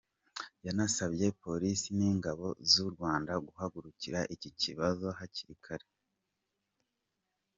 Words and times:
Yanasabye 0.65 1.25
Polisi 1.43 1.87
n’Ingabo 1.97 2.45
z’u 2.71 2.87
Rwanda 2.93 3.33
guhagurukira 3.45 4.19
iki 4.35 4.49
kibazo 4.61 5.05
hakiri 5.17 5.55
kare. 5.65 5.87